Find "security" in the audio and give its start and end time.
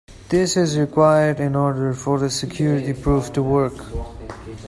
2.31-2.91